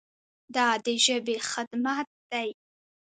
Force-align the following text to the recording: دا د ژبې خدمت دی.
دا 0.55 0.67
د 0.85 0.87
ژبې 1.05 1.35
خدمت 1.51 2.07
دی. 2.31 2.49